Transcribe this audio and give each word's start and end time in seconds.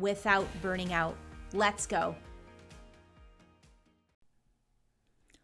without 0.00 0.46
burning 0.62 0.92
out. 0.92 1.16
Let's 1.52 1.86
go. 1.86 2.14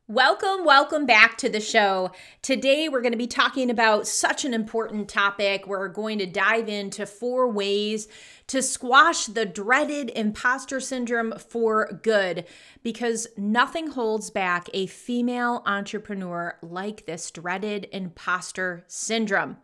Welcome, 0.08 0.64
welcome 0.64 1.04
back 1.04 1.36
to 1.38 1.48
the 1.48 1.58
show. 1.58 2.12
Today, 2.40 2.88
we're 2.88 3.00
going 3.00 3.10
to 3.10 3.18
be 3.18 3.26
talking 3.26 3.70
about 3.70 4.06
such 4.06 4.44
an 4.44 4.54
important 4.54 5.08
topic. 5.08 5.66
We're 5.66 5.88
going 5.88 6.20
to 6.20 6.26
dive 6.26 6.68
into 6.68 7.06
four 7.06 7.50
ways 7.50 8.06
to 8.46 8.62
squash 8.62 9.26
the 9.26 9.44
dreaded 9.44 10.12
imposter 10.14 10.78
syndrome 10.78 11.32
for 11.32 11.98
good 12.04 12.44
because 12.84 13.26
nothing 13.36 13.88
holds 13.88 14.30
back 14.30 14.68
a 14.72 14.86
female 14.86 15.64
entrepreneur 15.66 16.56
like 16.62 17.06
this 17.06 17.32
dreaded 17.32 17.88
imposter 17.90 18.84
syndrome. 18.86 19.56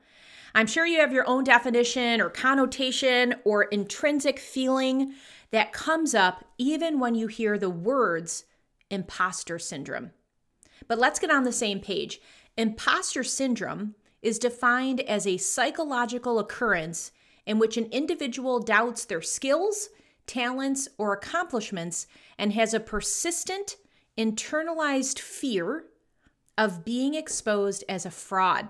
I'm 0.54 0.66
sure 0.66 0.86
you 0.86 1.00
have 1.00 1.12
your 1.12 1.28
own 1.28 1.44
definition 1.44 2.20
or 2.20 2.28
connotation 2.28 3.34
or 3.44 3.64
intrinsic 3.64 4.38
feeling 4.38 5.14
that 5.50 5.72
comes 5.72 6.14
up 6.14 6.44
even 6.58 6.98
when 6.98 7.14
you 7.14 7.26
hear 7.26 7.58
the 7.58 7.70
words 7.70 8.44
imposter 8.90 9.58
syndrome. 9.58 10.10
But 10.88 10.98
let's 10.98 11.18
get 11.18 11.30
on 11.30 11.44
the 11.44 11.52
same 11.52 11.80
page. 11.80 12.20
Imposter 12.56 13.24
syndrome 13.24 13.94
is 14.20 14.38
defined 14.38 15.00
as 15.00 15.26
a 15.26 15.38
psychological 15.38 16.38
occurrence 16.38 17.12
in 17.46 17.58
which 17.58 17.76
an 17.76 17.86
individual 17.86 18.60
doubts 18.60 19.04
their 19.04 19.22
skills, 19.22 19.88
talents, 20.26 20.88
or 20.98 21.12
accomplishments 21.12 22.06
and 22.38 22.52
has 22.52 22.74
a 22.74 22.80
persistent, 22.80 23.76
internalized 24.16 25.18
fear 25.18 25.84
of 26.56 26.84
being 26.84 27.14
exposed 27.14 27.82
as 27.88 28.06
a 28.06 28.10
fraud. 28.10 28.68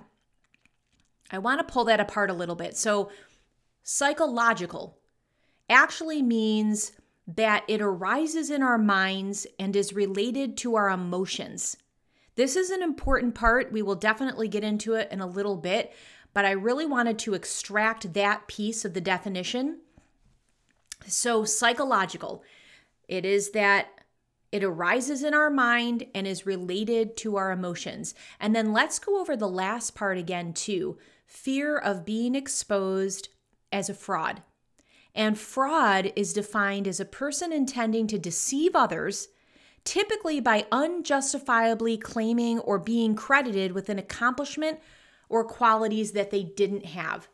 I 1.33 1.39
want 1.39 1.67
to 1.67 1.73
pull 1.73 1.85
that 1.87 1.99
apart 1.99 2.31
a 2.31 2.35
little 2.35 2.55
bit. 2.55 2.77
So, 2.77 3.11
psychological 3.83 4.99
actually 5.69 6.21
means 6.21 6.93
that 7.27 7.65
it 7.67 7.81
arises 7.81 8.51
in 8.51 8.63
our 8.63 8.79
minds 8.79 9.47
and 9.59 9.75
is 9.75 9.95
related 9.95 10.57
to 10.59 10.75
our 10.75 10.91
emotions. 10.91 11.77
This 12.35 12.55
is 12.55 12.71
an 12.71 12.83
important 12.83 13.35
part. 13.35 13.73
We 13.73 13.83
will 13.83 13.95
definitely 13.95 14.49
get 14.49 14.63
into 14.63 14.95
it 14.95 15.09
in 15.11 15.21
a 15.21 15.27
little 15.27 15.57
bit, 15.57 15.93
but 16.35 16.45
I 16.45 16.53
really 16.53 16.87
wanted 16.87 17.19
to 17.21 17.35
extract 17.35 18.13
that 18.13 18.47
piece 18.47 18.85
of 18.85 18.93
the 18.93 19.01
definition. 19.01 19.79
So, 21.07 21.45
psychological, 21.45 22.45
it 23.09 23.25
is 23.25 23.51
that 23.53 23.89
it 24.51 24.63
arises 24.63 25.23
in 25.23 25.33
our 25.33 25.51
mind 25.51 26.05
and 26.15 26.27
is 26.27 26.45
related 26.45 27.17
to 27.19 27.37
our 27.37 27.51
emotions. 27.51 28.15
And 28.39 28.55
then 28.55 28.75
let's 28.75 28.99
go 28.99 29.19
over 29.19 29.35
the 29.35 29.49
last 29.49 29.95
part 29.95 30.19
again, 30.19 30.53
too 30.53 30.99
fear 31.33 31.79
of 31.79 32.05
being 32.05 32.35
exposed 32.35 33.31
as 33.73 33.89
a 33.89 33.95
fraud. 33.95 34.43
And 35.15 35.39
fraud 35.39 36.13
is 36.15 36.35
defined 36.35 36.87
as 36.87 37.01
a 37.01 37.07
person 37.07 37.53
intending 37.53 38.07
to 38.09 38.19
deceive 38.19 38.77
others, 38.77 39.29
typically 39.83 40.41
by 40.41 40.67
unjustifiably 40.71 41.97
claiming 41.97 42.61
or 42.61 42.79
being 42.79 43.17
credited 43.17 43.73
with 43.73 43.89
an 43.89 43.99
accomplishment 43.99 44.79
or 45.29 45.43
qualities 45.43 46.13
that 46.13 46.31
they 46.31 46.43
didn't 46.43 46.85
have. 46.85 47.29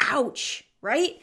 Ouch, 0.00 0.64
right? 0.80 1.20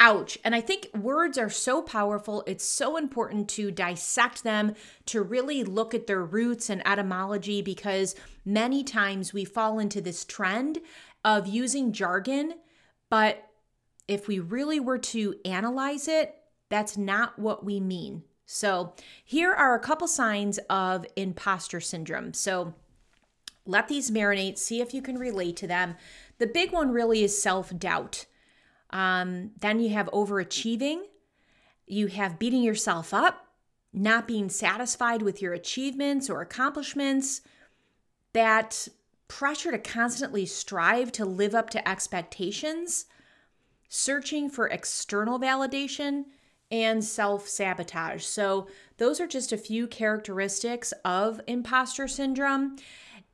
Ouch. 0.00 0.38
And 0.44 0.54
I 0.54 0.60
think 0.60 0.88
words 0.94 1.38
are 1.38 1.50
so 1.50 1.82
powerful. 1.82 2.44
It's 2.46 2.64
so 2.64 2.96
important 2.96 3.48
to 3.50 3.72
dissect 3.72 4.44
them, 4.44 4.74
to 5.06 5.22
really 5.22 5.64
look 5.64 5.92
at 5.92 6.06
their 6.06 6.24
roots 6.24 6.70
and 6.70 6.86
etymology, 6.86 7.62
because 7.62 8.14
many 8.44 8.84
times 8.84 9.32
we 9.32 9.44
fall 9.44 9.80
into 9.80 10.00
this 10.00 10.24
trend 10.24 10.78
of 11.28 11.46
using 11.46 11.92
jargon, 11.92 12.54
but 13.10 13.50
if 14.08 14.26
we 14.26 14.38
really 14.38 14.80
were 14.80 14.96
to 14.96 15.34
analyze 15.44 16.08
it, 16.08 16.34
that's 16.70 16.96
not 16.96 17.38
what 17.38 17.62
we 17.62 17.80
mean. 17.80 18.22
So, 18.46 18.94
here 19.22 19.52
are 19.52 19.74
a 19.74 19.78
couple 19.78 20.08
signs 20.08 20.56
of 20.70 21.04
imposter 21.16 21.80
syndrome. 21.80 22.32
So, 22.32 22.72
let 23.66 23.88
these 23.88 24.10
marinate, 24.10 24.56
see 24.56 24.80
if 24.80 24.94
you 24.94 25.02
can 25.02 25.18
relate 25.18 25.58
to 25.58 25.66
them. 25.66 25.96
The 26.38 26.46
big 26.46 26.72
one 26.72 26.92
really 26.92 27.22
is 27.22 27.40
self 27.40 27.78
doubt. 27.78 28.24
Um, 28.88 29.50
then 29.60 29.80
you 29.80 29.90
have 29.90 30.06
overachieving, 30.06 31.02
you 31.86 32.06
have 32.06 32.38
beating 32.38 32.62
yourself 32.62 33.12
up, 33.12 33.48
not 33.92 34.26
being 34.26 34.48
satisfied 34.48 35.20
with 35.20 35.42
your 35.42 35.52
achievements 35.52 36.30
or 36.30 36.40
accomplishments, 36.40 37.42
that 38.32 38.88
pressure 39.28 39.70
to 39.70 39.78
constantly 39.78 40.46
strive 40.46 41.12
to 41.12 41.24
live 41.24 41.54
up 41.54 41.70
to 41.70 41.88
expectations, 41.88 43.06
searching 43.88 44.50
for 44.50 44.66
external 44.66 45.38
validation, 45.38 46.24
and 46.70 47.02
self 47.04 47.48
sabotage. 47.48 48.24
So, 48.24 48.68
those 48.96 49.20
are 49.20 49.26
just 49.26 49.52
a 49.52 49.58
few 49.58 49.86
characteristics 49.86 50.92
of 51.04 51.40
imposter 51.46 52.08
syndrome. 52.08 52.76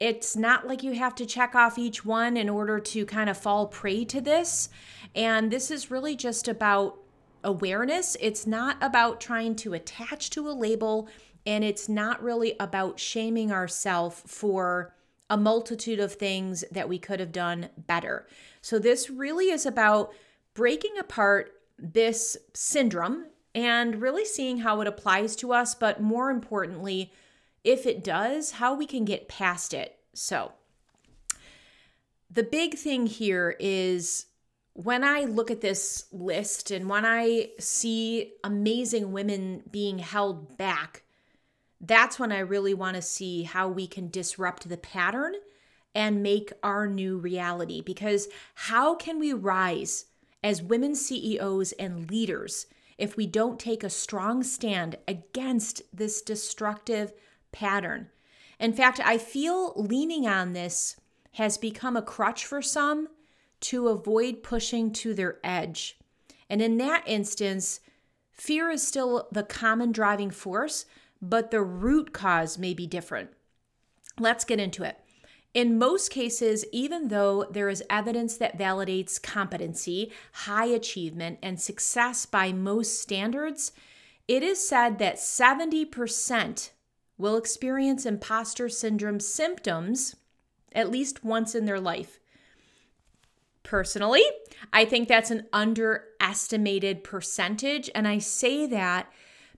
It's 0.00 0.36
not 0.36 0.66
like 0.66 0.82
you 0.82 0.92
have 0.92 1.14
to 1.16 1.26
check 1.26 1.54
off 1.54 1.78
each 1.78 2.04
one 2.04 2.36
in 2.36 2.48
order 2.48 2.78
to 2.80 3.06
kind 3.06 3.30
of 3.30 3.38
fall 3.38 3.68
prey 3.68 4.04
to 4.06 4.20
this. 4.20 4.68
And 5.14 5.50
this 5.50 5.70
is 5.70 5.90
really 5.90 6.16
just 6.16 6.48
about 6.48 6.98
awareness. 7.44 8.16
It's 8.20 8.46
not 8.46 8.76
about 8.80 9.20
trying 9.20 9.54
to 9.56 9.74
attach 9.74 10.30
to 10.30 10.48
a 10.48 10.52
label, 10.52 11.08
and 11.46 11.62
it's 11.62 11.88
not 11.88 12.22
really 12.22 12.56
about 12.58 12.98
shaming 12.98 13.52
ourselves 13.52 14.22
for 14.26 14.93
a 15.30 15.36
multitude 15.36 16.00
of 16.00 16.12
things 16.12 16.64
that 16.70 16.88
we 16.88 16.98
could 16.98 17.20
have 17.20 17.32
done 17.32 17.70
better. 17.76 18.26
So, 18.60 18.78
this 18.78 19.10
really 19.10 19.50
is 19.50 19.66
about 19.66 20.12
breaking 20.54 20.98
apart 20.98 21.52
this 21.78 22.36
syndrome 22.52 23.26
and 23.54 24.00
really 24.00 24.24
seeing 24.24 24.58
how 24.58 24.80
it 24.80 24.86
applies 24.86 25.36
to 25.36 25.52
us, 25.52 25.74
but 25.74 26.00
more 26.00 26.30
importantly, 26.30 27.12
if 27.62 27.86
it 27.86 28.04
does, 28.04 28.52
how 28.52 28.74
we 28.74 28.86
can 28.86 29.04
get 29.04 29.28
past 29.28 29.72
it. 29.72 29.98
So, 30.12 30.52
the 32.30 32.42
big 32.42 32.74
thing 32.74 33.06
here 33.06 33.56
is 33.58 34.26
when 34.74 35.04
I 35.04 35.20
look 35.20 35.50
at 35.50 35.60
this 35.60 36.06
list 36.12 36.70
and 36.72 36.88
when 36.88 37.06
I 37.06 37.50
see 37.60 38.32
amazing 38.42 39.12
women 39.12 39.62
being 39.70 40.00
held 40.00 40.58
back 40.58 41.03
that's 41.86 42.18
when 42.18 42.32
I 42.32 42.38
really 42.38 42.74
want 42.74 42.96
to 42.96 43.02
see 43.02 43.42
how 43.42 43.68
we 43.68 43.86
can 43.86 44.08
disrupt 44.08 44.68
the 44.68 44.76
pattern 44.76 45.34
and 45.94 46.22
make 46.22 46.52
our 46.62 46.86
new 46.86 47.18
reality. 47.18 47.80
Because 47.80 48.28
how 48.54 48.94
can 48.94 49.18
we 49.18 49.32
rise 49.32 50.06
as 50.42 50.62
women 50.62 50.94
CEOs 50.94 51.72
and 51.72 52.10
leaders 52.10 52.66
if 52.98 53.16
we 53.16 53.26
don't 53.26 53.58
take 53.58 53.82
a 53.82 53.90
strong 53.90 54.42
stand 54.42 54.96
against 55.06 55.82
this 55.92 56.22
destructive 56.22 57.12
pattern? 57.52 58.08
In 58.58 58.72
fact, 58.72 59.00
I 59.04 59.18
feel 59.18 59.72
leaning 59.76 60.26
on 60.26 60.52
this 60.52 60.96
has 61.32 61.58
become 61.58 61.96
a 61.96 62.02
crutch 62.02 62.46
for 62.46 62.62
some 62.62 63.08
to 63.60 63.88
avoid 63.88 64.42
pushing 64.42 64.92
to 64.92 65.14
their 65.14 65.38
edge. 65.42 65.98
And 66.48 66.60
in 66.62 66.76
that 66.78 67.02
instance, 67.06 67.80
fear 68.30 68.70
is 68.70 68.86
still 68.86 69.28
the 69.32 69.42
common 69.42 69.90
driving 69.90 70.30
force, 70.30 70.86
but 71.28 71.50
the 71.50 71.62
root 71.62 72.12
cause 72.12 72.58
may 72.58 72.74
be 72.74 72.86
different. 72.86 73.30
Let's 74.18 74.44
get 74.44 74.60
into 74.60 74.82
it. 74.82 74.98
In 75.52 75.78
most 75.78 76.10
cases, 76.10 76.64
even 76.72 77.08
though 77.08 77.46
there 77.50 77.68
is 77.68 77.82
evidence 77.88 78.36
that 78.38 78.58
validates 78.58 79.22
competency, 79.22 80.12
high 80.32 80.66
achievement, 80.66 81.38
and 81.42 81.60
success 81.60 82.26
by 82.26 82.52
most 82.52 83.00
standards, 83.00 83.72
it 84.26 84.42
is 84.42 84.66
said 84.66 84.98
that 84.98 85.16
70% 85.16 86.70
will 87.16 87.36
experience 87.36 88.04
imposter 88.04 88.68
syndrome 88.68 89.20
symptoms 89.20 90.16
at 90.72 90.90
least 90.90 91.24
once 91.24 91.54
in 91.54 91.66
their 91.66 91.80
life. 91.80 92.18
Personally, 93.62 94.24
I 94.72 94.84
think 94.84 95.06
that's 95.06 95.30
an 95.30 95.46
underestimated 95.52 97.04
percentage, 97.04 97.88
and 97.94 98.08
I 98.08 98.18
say 98.18 98.66
that 98.66 99.10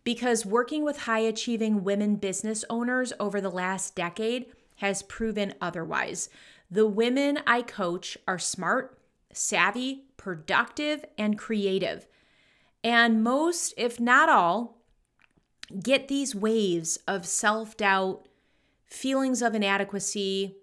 because 0.06 0.46
working 0.46 0.84
with 0.84 0.98
high 0.98 1.18
achieving 1.18 1.82
women 1.82 2.14
business 2.14 2.64
owners 2.70 3.12
over 3.18 3.40
the 3.40 3.50
last 3.50 3.96
decade 3.96 4.46
has 4.76 5.02
proven 5.02 5.52
otherwise. 5.60 6.30
The 6.70 6.86
women 6.86 7.40
I 7.44 7.62
coach 7.62 8.16
are 8.28 8.38
smart, 8.38 9.00
savvy, 9.32 10.04
productive, 10.16 11.04
and 11.18 11.36
creative. 11.36 12.06
And 12.84 13.24
most, 13.24 13.74
if 13.76 13.98
not 13.98 14.28
all, 14.28 14.78
get 15.82 16.06
these 16.06 16.36
waves 16.36 17.00
of 17.08 17.26
self 17.26 17.76
doubt, 17.76 18.28
feelings 18.84 19.42
of 19.42 19.56
inadequacy, 19.56 20.54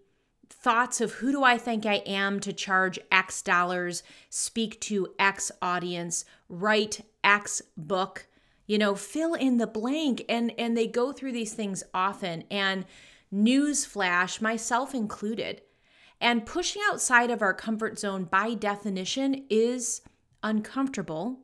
thoughts 0.49 1.01
of 1.01 1.15
who 1.15 1.33
do 1.33 1.43
I 1.43 1.57
think 1.57 1.85
I 1.85 1.95
am 2.05 2.39
to 2.39 2.53
charge 2.53 2.97
X 3.11 3.41
dollars, 3.41 4.03
speak 4.29 4.79
to 4.81 5.09
X 5.19 5.51
audience, 5.61 6.23
write 6.47 7.01
X 7.25 7.61
book, 7.75 8.27
you 8.67 8.77
know, 8.77 8.95
fill 8.95 9.33
in 9.33 9.57
the 9.57 9.67
blank. 9.67 10.23
And, 10.29 10.53
and 10.57 10.75
they 10.77 10.87
go 10.87 11.11
through 11.11 11.33
these 11.33 11.53
things 11.53 11.83
often. 11.93 12.43
And 12.49 12.85
newsflash, 13.33 14.41
myself 14.41 14.93
included. 14.93 15.61
And 16.21 16.45
pushing 16.45 16.81
outside 16.89 17.31
of 17.31 17.41
our 17.41 17.53
comfort 17.53 17.99
zone 17.99 18.25
by 18.25 18.53
definition 18.53 19.45
is 19.49 20.01
uncomfortable. 20.41 21.39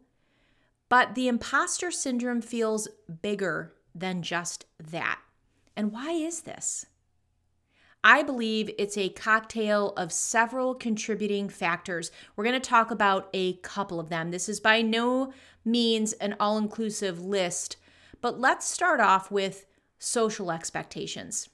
But 0.88 1.16
the 1.16 1.28
imposter 1.28 1.92
syndrome 1.92 2.42
feels 2.42 2.88
bigger 3.22 3.74
than 3.94 4.22
just 4.22 4.66
that. 4.80 5.20
And 5.76 5.92
why 5.92 6.12
is 6.12 6.42
this? 6.42 6.86
I 8.04 8.24
believe 8.24 8.72
it's 8.78 8.98
a 8.98 9.10
cocktail 9.10 9.90
of 9.98 10.14
several 10.14 10.74
contributing 10.74 11.50
factors. 11.50 12.12
We're 12.36 12.46
going 12.46 12.60
to 12.60 12.70
talk 12.70 12.92
about 12.92 13.30
a 13.34 13.54
couple 13.58 14.00
of 14.00 14.10
them. 14.10 14.32
This 14.32 14.48
is 14.48 14.62
by 14.62 14.82
no 14.82 15.34
means 15.72 16.14
an 16.14 16.36
all 16.40 16.58
inclusive 16.58 17.22
list, 17.22 17.78
but 18.22 18.40
let's 18.40 18.68
start 18.68 19.00
off 19.00 19.32
with 19.32 19.66
social 19.98 20.52
expectations. 20.52 21.50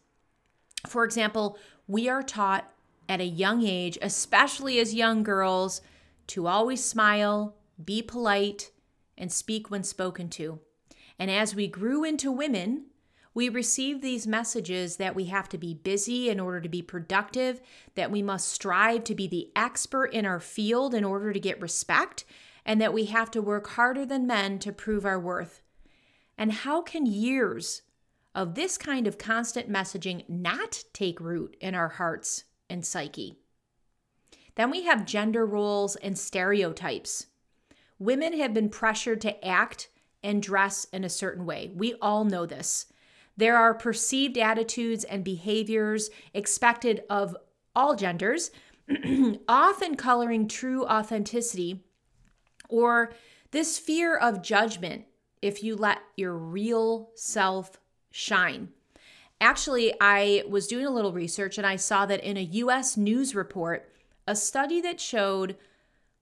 For 0.87 1.03
example, 1.03 1.57
we 1.87 2.07
are 2.09 2.23
taught 2.23 2.71
at 3.07 3.21
a 3.21 3.25
young 3.25 3.65
age, 3.65 3.97
especially 4.01 4.79
as 4.79 4.93
young 4.93 5.23
girls, 5.23 5.81
to 6.27 6.47
always 6.47 6.83
smile, 6.83 7.55
be 7.83 8.01
polite, 8.01 8.71
and 9.17 9.31
speak 9.31 9.69
when 9.69 9.83
spoken 9.83 10.29
to. 10.29 10.59
And 11.19 11.31
as 11.31 11.55
we 11.55 11.67
grew 11.67 12.03
into 12.03 12.31
women, 12.31 12.85
we 13.33 13.49
receive 13.49 14.01
these 14.01 14.25
messages 14.25 14.95
that 14.97 15.15
we 15.15 15.25
have 15.25 15.49
to 15.49 15.57
be 15.57 15.73
busy 15.73 16.29
in 16.29 16.39
order 16.39 16.61
to 16.61 16.69
be 16.69 16.81
productive, 16.81 17.61
that 17.95 18.09
we 18.09 18.21
must 18.21 18.47
strive 18.47 19.03
to 19.03 19.15
be 19.15 19.27
the 19.27 19.51
expert 19.55 20.05
in 20.05 20.25
our 20.25 20.39
field 20.39 20.93
in 20.95 21.03
order 21.03 21.33
to 21.33 21.39
get 21.39 21.61
respect, 21.61 22.23
and 22.65 22.81
that 22.81 22.93
we 22.93 23.05
have 23.05 23.29
to 23.31 23.41
work 23.41 23.67
harder 23.67 24.05
than 24.05 24.25
men 24.25 24.59
to 24.59 24.71
prove 24.71 25.05
our 25.05 25.19
worth. 25.19 25.61
And 26.37 26.51
how 26.51 26.81
can 26.81 27.05
years 27.05 27.83
of 28.33 28.55
this 28.55 28.77
kind 28.77 29.07
of 29.07 29.17
constant 29.17 29.71
messaging 29.71 30.27
not 30.27 30.83
take 30.91 31.19
root 31.19 31.55
in 31.61 31.75
our 31.75 31.89
hearts 31.89 32.45
and 32.69 32.85
psyche? 32.85 33.37
Then 34.55 34.71
we 34.71 34.83
have 34.83 35.05
gender 35.05 35.45
roles 35.45 35.95
and 35.97 36.17
stereotypes. 36.17 37.27
Women 37.99 38.37
have 38.39 38.53
been 38.53 38.69
pressured 38.69 39.21
to 39.21 39.45
act 39.45 39.89
and 40.23 40.41
dress 40.41 40.85
in 40.91 41.03
a 41.03 41.09
certain 41.09 41.45
way. 41.45 41.71
We 41.73 41.93
all 42.01 42.25
know 42.25 42.45
this. 42.45 42.87
There 43.37 43.57
are 43.57 43.73
perceived 43.73 44.37
attitudes 44.37 45.03
and 45.03 45.23
behaviors 45.23 46.09
expected 46.33 47.03
of 47.09 47.35
all 47.75 47.95
genders, 47.95 48.51
often 49.47 49.95
coloring 49.95 50.47
true 50.47 50.85
authenticity 50.85 51.84
or 52.69 53.13
this 53.51 53.77
fear 53.77 54.15
of 54.15 54.41
judgment 54.41 55.05
if 55.41 55.63
you 55.63 55.75
let 55.75 55.99
your 56.15 56.33
real 56.33 57.11
self 57.15 57.79
shine. 58.11 58.69
Actually, 59.41 59.93
I 59.99 60.43
was 60.49 60.67
doing 60.67 60.85
a 60.85 60.91
little 60.91 61.13
research 61.13 61.57
and 61.57 61.67
I 61.67 61.75
saw 61.75 62.05
that 62.05 62.23
in 62.23 62.37
a 62.37 62.41
US 62.41 62.97
news 62.97 63.35
report, 63.35 63.91
a 64.27 64.35
study 64.35 64.81
that 64.81 64.99
showed 64.99 65.57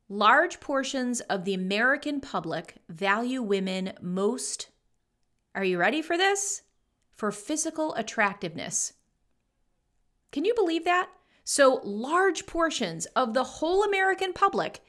large 0.09 0.59
portions 0.59 1.21
of 1.21 1.45
the 1.45 1.53
American 1.53 2.19
public 2.19 2.75
value 2.89 3.41
women 3.41 3.93
most. 4.01 4.69
Are 5.55 5.63
you 5.63 5.77
ready 5.77 6.01
for 6.01 6.17
this? 6.17 6.63
for 7.13 7.31
physical 7.31 7.93
attractiveness. 7.95 8.93
Can 10.31 10.45
you 10.45 10.53
believe 10.53 10.85
that? 10.85 11.09
So, 11.43 11.81
large 11.83 12.45
portions 12.45 13.05
of 13.15 13.33
the 13.33 13.43
whole 13.43 13.83
American 13.83 14.33
public 14.33 14.81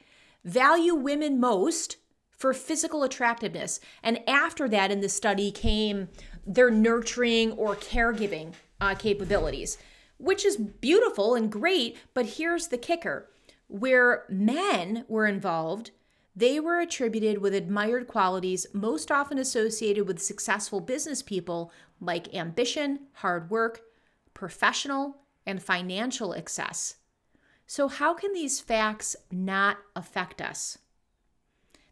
value 0.45 0.95
women 0.95 1.39
most 1.39 1.97
for 2.31 2.53
physical 2.53 3.03
attractiveness. 3.03 3.79
And 4.03 4.21
after 4.27 4.69
that, 4.69 4.91
in 4.91 5.01
the 5.01 5.09
study, 5.09 5.51
came 5.51 6.09
their 6.45 6.69
nurturing 6.69 7.53
or 7.53 7.75
caregiving 7.75 8.53
uh, 8.79 8.95
capabilities, 8.95 9.77
which 10.17 10.45
is 10.45 10.57
beautiful 10.57 11.35
and 11.35 11.51
great. 11.51 11.97
But 12.13 12.25
here's 12.25 12.67
the 12.67 12.77
kicker 12.77 13.29
where 13.67 14.25
men 14.29 15.05
were 15.07 15.25
involved, 15.25 15.89
they 16.35 16.59
were 16.59 16.79
attributed 16.79 17.39
with 17.39 17.55
admired 17.55 18.07
qualities 18.07 18.67
most 18.73 19.09
often 19.09 19.39
associated 19.39 20.07
with 20.07 20.21
successful 20.21 20.81
business 20.81 21.23
people 21.23 21.71
like 21.99 22.35
ambition, 22.35 22.99
hard 23.13 23.49
work, 23.49 23.81
professional, 24.33 25.17
and 25.47 25.63
financial 25.63 26.33
excess. 26.33 26.95
So, 27.67 27.87
how 27.87 28.13
can 28.13 28.33
these 28.33 28.59
facts 28.59 29.15
not 29.31 29.77
affect 29.95 30.41
us? 30.41 30.77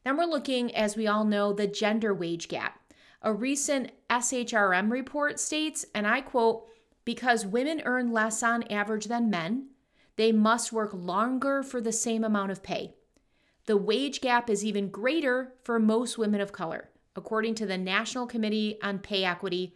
Then 0.03 0.17
we're 0.17 0.25
looking, 0.25 0.75
as 0.75 0.95
we 0.95 1.07
all 1.07 1.25
know, 1.25 1.53
the 1.53 1.67
gender 1.67 2.13
wage 2.13 2.47
gap. 2.47 2.79
A 3.21 3.33
recent 3.33 3.91
SHRM 4.09 4.91
report 4.91 5.39
states, 5.39 5.85
and 5.95 6.05
I 6.05 6.21
quote, 6.21 6.65
because 7.05 7.45
women 7.45 7.81
earn 7.85 8.11
less 8.11 8.43
on 8.43 8.63
average 8.63 9.05
than 9.05 9.29
men, 9.29 9.67
they 10.15 10.31
must 10.31 10.71
work 10.73 10.91
longer 10.93 11.63
for 11.63 11.81
the 11.81 11.91
same 11.91 12.23
amount 12.23 12.51
of 12.51 12.63
pay. 12.63 12.93
The 13.65 13.77
wage 13.77 14.21
gap 14.21 14.49
is 14.49 14.63
even 14.63 14.89
greater 14.89 15.53
for 15.63 15.79
most 15.79 16.17
women 16.17 16.41
of 16.41 16.51
color, 16.51 16.89
according 17.15 17.55
to 17.55 17.65
the 17.65 17.77
National 17.77 18.27
Committee 18.27 18.77
on 18.83 18.99
Pay 18.99 19.23
Equity, 19.23 19.73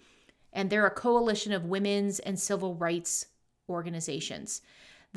and 0.51 0.69
they're 0.69 0.85
a 0.85 0.91
coalition 0.91 1.53
of 1.53 1.65
women's 1.65 2.19
and 2.19 2.39
civil 2.39 2.75
rights 2.75 3.27
organizations. 3.69 4.61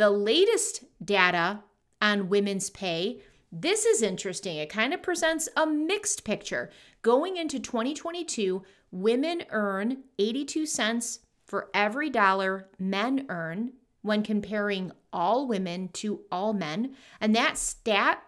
The 0.01 0.09
latest 0.09 0.85
data 1.05 1.61
on 2.01 2.31
women's 2.31 2.71
pay, 2.71 3.21
this 3.53 3.85
is 3.85 4.01
interesting. 4.01 4.57
It 4.57 4.71
kind 4.71 4.95
of 4.95 5.03
presents 5.03 5.47
a 5.55 5.67
mixed 5.67 6.25
picture. 6.25 6.71
Going 7.03 7.37
into 7.37 7.61
2022, 7.61 8.63
women 8.91 9.43
earn 9.51 10.05
82 10.19 10.65
cents 10.65 11.19
for 11.45 11.69
every 11.75 12.09
dollar 12.09 12.71
men 12.79 13.27
earn 13.29 13.75
when 14.01 14.23
comparing 14.23 14.91
all 15.13 15.47
women 15.47 15.89
to 15.89 16.21
all 16.33 16.55
men. 16.55 16.97
And 17.21 17.37
that 17.37 17.59
stat 17.59 18.23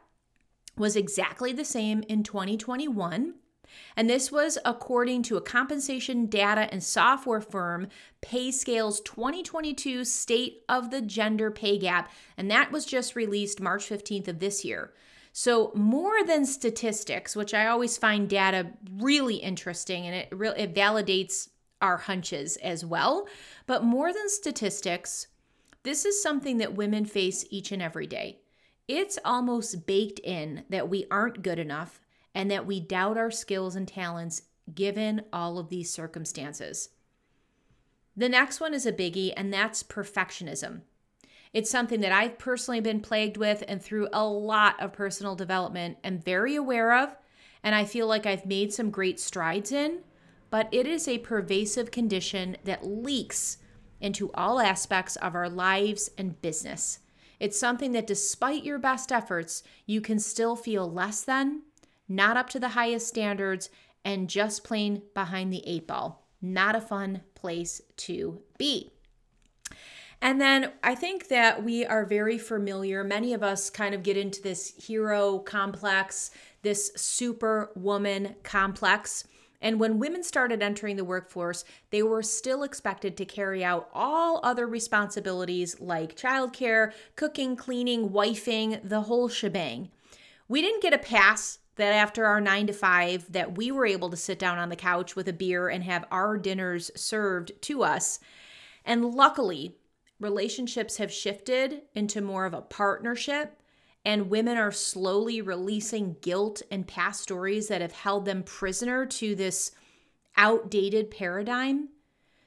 was 0.76 0.94
exactly 0.94 1.54
the 1.54 1.64
same 1.64 2.02
in 2.02 2.22
2021. 2.22 3.32
And 3.96 4.08
this 4.08 4.30
was 4.30 4.58
according 4.64 5.22
to 5.24 5.36
a 5.36 5.42
compensation 5.42 6.26
data 6.26 6.68
and 6.72 6.82
software 6.82 7.40
firm, 7.40 7.88
PayScale's 8.22 9.00
2022 9.00 10.04
State 10.04 10.62
of 10.68 10.90
the 10.90 11.00
Gender 11.00 11.50
Pay 11.50 11.78
Gap. 11.78 12.10
And 12.36 12.50
that 12.50 12.72
was 12.72 12.84
just 12.84 13.16
released 13.16 13.60
March 13.60 13.88
15th 13.88 14.28
of 14.28 14.38
this 14.38 14.64
year. 14.64 14.92
So, 15.34 15.72
more 15.74 16.24
than 16.26 16.44
statistics, 16.44 17.34
which 17.34 17.54
I 17.54 17.66
always 17.66 17.96
find 17.96 18.28
data 18.28 18.72
really 18.98 19.36
interesting 19.36 20.06
and 20.06 20.14
it, 20.14 20.28
re- 20.30 20.54
it 20.56 20.74
validates 20.74 21.48
our 21.80 21.96
hunches 21.96 22.56
as 22.58 22.84
well, 22.84 23.26
but 23.66 23.82
more 23.82 24.12
than 24.12 24.28
statistics, 24.28 25.26
this 25.82 26.04
is 26.04 26.22
something 26.22 26.58
that 26.58 26.74
women 26.74 27.04
face 27.04 27.44
each 27.50 27.72
and 27.72 27.82
every 27.82 28.06
day. 28.06 28.40
It's 28.86 29.18
almost 29.24 29.86
baked 29.86 30.20
in 30.20 30.64
that 30.68 30.88
we 30.88 31.06
aren't 31.10 31.42
good 31.42 31.58
enough 31.58 32.00
and 32.34 32.50
that 32.50 32.66
we 32.66 32.80
doubt 32.80 33.18
our 33.18 33.30
skills 33.30 33.76
and 33.76 33.86
talents 33.86 34.42
given 34.74 35.22
all 35.32 35.58
of 35.58 35.68
these 35.68 35.90
circumstances. 35.92 36.90
The 38.16 38.28
next 38.28 38.60
one 38.60 38.74
is 38.74 38.86
a 38.86 38.92
biggie, 38.92 39.32
and 39.36 39.52
that's 39.52 39.82
perfectionism. 39.82 40.82
It's 41.52 41.70
something 41.70 42.00
that 42.00 42.12
I've 42.12 42.38
personally 42.38 42.80
been 42.80 43.00
plagued 43.00 43.36
with 43.36 43.62
and 43.68 43.82
through 43.82 44.08
a 44.12 44.24
lot 44.24 44.80
of 44.80 44.92
personal 44.92 45.34
development 45.34 45.98
am 46.02 46.18
very 46.18 46.56
aware 46.56 46.94
of, 46.94 47.16
and 47.62 47.74
I 47.74 47.84
feel 47.84 48.06
like 48.06 48.26
I've 48.26 48.46
made 48.46 48.72
some 48.72 48.90
great 48.90 49.20
strides 49.20 49.72
in, 49.72 50.00
but 50.50 50.68
it 50.72 50.86
is 50.86 51.08
a 51.08 51.18
pervasive 51.18 51.90
condition 51.90 52.56
that 52.64 52.86
leaks 52.86 53.58
into 54.00 54.30
all 54.32 54.60
aspects 54.60 55.16
of 55.16 55.34
our 55.34 55.48
lives 55.48 56.10
and 56.18 56.40
business. 56.42 56.98
It's 57.38 57.58
something 57.58 57.92
that, 57.92 58.06
despite 58.06 58.64
your 58.64 58.78
best 58.78 59.10
efforts, 59.10 59.62
you 59.86 60.00
can 60.00 60.18
still 60.18 60.56
feel 60.56 60.90
less 60.90 61.22
than, 61.22 61.62
not 62.08 62.36
up 62.36 62.48
to 62.50 62.60
the 62.60 62.70
highest 62.70 63.08
standards, 63.08 63.70
and 64.04 64.28
just 64.28 64.64
plain 64.64 65.02
behind 65.14 65.52
the 65.52 65.66
eight 65.66 65.86
ball. 65.86 66.26
Not 66.40 66.74
a 66.74 66.80
fun 66.80 67.22
place 67.34 67.80
to 67.98 68.40
be. 68.58 68.90
And 70.20 70.40
then 70.40 70.70
I 70.84 70.94
think 70.94 71.28
that 71.28 71.64
we 71.64 71.84
are 71.84 72.04
very 72.04 72.38
familiar. 72.38 73.02
Many 73.02 73.32
of 73.34 73.42
us 73.42 73.70
kind 73.70 73.94
of 73.94 74.04
get 74.04 74.16
into 74.16 74.40
this 74.40 74.72
hero 74.76 75.40
complex, 75.40 76.30
this 76.62 76.92
superwoman 76.94 78.36
complex. 78.44 79.24
And 79.60 79.80
when 79.80 79.98
women 79.98 80.22
started 80.22 80.62
entering 80.62 80.96
the 80.96 81.04
workforce, 81.04 81.64
they 81.90 82.02
were 82.04 82.22
still 82.22 82.62
expected 82.62 83.16
to 83.16 83.24
carry 83.24 83.64
out 83.64 83.88
all 83.92 84.40
other 84.44 84.66
responsibilities 84.66 85.80
like 85.80 86.16
childcare, 86.16 86.92
cooking, 87.16 87.56
cleaning, 87.56 88.10
wifing, 88.10 88.80
the 88.88 89.02
whole 89.02 89.28
shebang. 89.28 89.90
We 90.48 90.60
didn't 90.60 90.82
get 90.82 90.94
a 90.94 90.98
pass 90.98 91.58
that 91.76 91.92
after 91.92 92.26
our 92.26 92.40
9 92.40 92.66
to 92.66 92.72
5 92.72 93.32
that 93.32 93.56
we 93.56 93.70
were 93.70 93.86
able 93.86 94.10
to 94.10 94.16
sit 94.16 94.38
down 94.38 94.58
on 94.58 94.68
the 94.68 94.76
couch 94.76 95.16
with 95.16 95.28
a 95.28 95.32
beer 95.32 95.68
and 95.68 95.84
have 95.84 96.04
our 96.10 96.36
dinners 96.36 96.90
served 96.94 97.52
to 97.62 97.82
us. 97.82 98.18
And 98.84 99.14
luckily, 99.14 99.76
relationships 100.20 100.98
have 100.98 101.12
shifted 101.12 101.82
into 101.94 102.20
more 102.20 102.46
of 102.46 102.54
a 102.54 102.62
partnership 102.62 103.62
and 104.04 104.30
women 104.30 104.56
are 104.56 104.72
slowly 104.72 105.40
releasing 105.40 106.16
guilt 106.20 106.62
and 106.70 106.86
past 106.86 107.22
stories 107.22 107.68
that 107.68 107.80
have 107.80 107.92
held 107.92 108.24
them 108.24 108.42
prisoner 108.42 109.06
to 109.06 109.34
this 109.34 109.72
outdated 110.36 111.10
paradigm. 111.10 111.88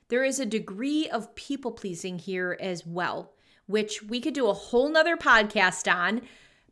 There 0.10 0.24
is 0.24 0.40
a 0.40 0.46
degree 0.46 1.10
of 1.10 1.34
people 1.36 1.72
pleasing 1.72 2.20
here 2.20 2.58
as 2.60 2.86
well, 2.86 3.34
which 3.68 4.04
we 4.04 4.20
could 4.20 4.34
do 4.34 4.48
a 4.48 4.54
whole 4.54 4.90
nother 4.90 5.16
podcast 5.16 5.92
on. 5.92 6.22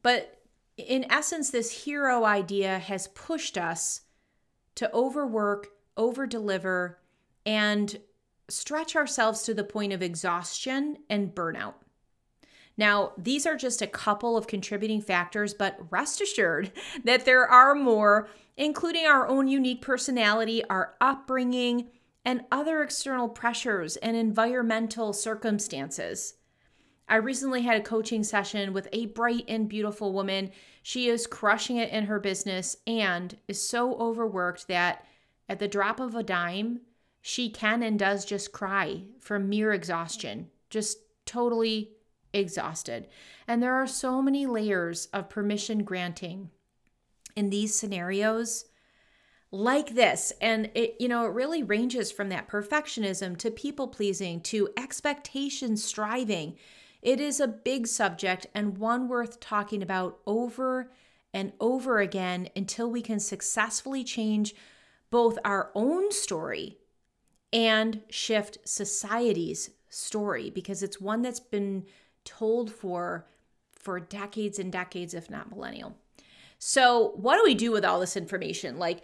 But 0.01 0.42
in 0.77 1.05
essence, 1.11 1.49
this 1.49 1.85
hero 1.85 2.23
idea 2.25 2.79
has 2.79 3.07
pushed 3.09 3.57
us 3.57 4.01
to 4.75 4.91
overwork, 4.93 5.67
over 5.95 6.25
deliver, 6.25 6.99
and 7.45 7.99
stretch 8.49 8.95
ourselves 8.95 9.43
to 9.43 9.53
the 9.53 9.63
point 9.63 9.93
of 9.93 10.01
exhaustion 10.01 10.97
and 11.09 11.33
burnout. 11.33 11.75
Now, 12.75 13.11
these 13.17 13.45
are 13.45 13.55
just 13.55 13.81
a 13.81 13.87
couple 13.87 14.35
of 14.35 14.47
contributing 14.47 15.01
factors, 15.01 15.53
but 15.53 15.77
rest 15.91 16.21
assured 16.21 16.71
that 17.03 17.25
there 17.25 17.47
are 17.47 17.75
more, 17.75 18.27
including 18.57 19.05
our 19.05 19.27
own 19.27 19.47
unique 19.47 19.81
personality, 19.81 20.63
our 20.65 20.95
upbringing, 20.99 21.89
and 22.25 22.45
other 22.51 22.81
external 22.81 23.29
pressures 23.29 23.95
and 23.97 24.15
environmental 24.15 25.13
circumstances. 25.13 26.35
I 27.07 27.17
recently 27.17 27.61
had 27.61 27.79
a 27.79 27.83
coaching 27.83 28.23
session 28.23 28.73
with 28.73 28.87
a 28.93 29.07
bright 29.07 29.45
and 29.47 29.67
beautiful 29.67 30.13
woman. 30.13 30.51
She 30.81 31.07
is 31.07 31.27
crushing 31.27 31.77
it 31.77 31.91
in 31.91 32.05
her 32.05 32.19
business 32.19 32.77
and 32.87 33.37
is 33.47 33.67
so 33.67 33.95
overworked 33.95 34.67
that 34.67 35.05
at 35.49 35.59
the 35.59 35.67
drop 35.67 35.99
of 35.99 36.15
a 36.15 36.23
dime, 36.23 36.81
she 37.21 37.49
can 37.49 37.83
and 37.83 37.99
does 37.99 38.25
just 38.25 38.51
cry 38.51 39.03
from 39.19 39.49
mere 39.49 39.73
exhaustion, 39.73 40.49
just 40.69 40.97
totally 41.25 41.91
exhausted. 42.33 43.07
And 43.47 43.61
there 43.61 43.75
are 43.75 43.87
so 43.87 44.21
many 44.21 44.45
layers 44.45 45.07
of 45.07 45.29
permission 45.29 45.83
granting 45.83 46.49
in 47.35 47.49
these 47.49 47.77
scenarios 47.77 48.65
like 49.51 49.93
this 49.93 50.33
and 50.41 50.71
it 50.73 50.95
you 50.99 51.07
know 51.07 51.27
it 51.27 51.33
really 51.33 51.61
ranges 51.61 52.11
from 52.11 52.29
that 52.29 52.47
perfectionism 52.47 53.37
to 53.37 53.51
people 53.51 53.87
pleasing 53.87 54.41
to 54.41 54.67
expectation 54.77 55.77
striving 55.77 56.55
it 57.03 57.19
is 57.19 57.39
a 57.39 57.47
big 57.47 57.85
subject 57.85 58.47
and 58.55 58.77
one 58.77 59.07
worth 59.07 59.39
talking 59.39 59.83
about 59.83 60.19
over 60.25 60.89
and 61.33 61.51
over 61.59 61.99
again 61.99 62.47
until 62.55 62.89
we 62.89 63.01
can 63.01 63.19
successfully 63.19 64.03
change 64.03 64.55
both 65.11 65.37
our 65.43 65.69
own 65.75 66.11
story 66.11 66.77
and 67.51 68.01
shift 68.09 68.57
society's 68.65 69.69
story 69.89 70.49
because 70.49 70.81
it's 70.81 70.99
one 70.99 71.21
that's 71.21 71.39
been 71.39 71.85
told 72.25 72.71
for 72.71 73.27
for 73.75 73.99
decades 73.99 74.57
and 74.57 74.71
decades 74.71 75.13
if 75.13 75.29
not 75.29 75.49
millennial. 75.49 75.95
So, 76.57 77.11
what 77.17 77.35
do 77.35 77.43
we 77.43 77.53
do 77.53 77.73
with 77.73 77.83
all 77.83 77.99
this 77.99 78.15
information? 78.15 78.79
Like 78.79 79.03